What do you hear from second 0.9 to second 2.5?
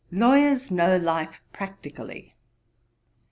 life practically.